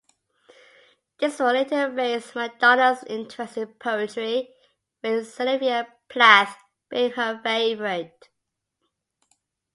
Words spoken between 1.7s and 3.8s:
raise Madonna's interest in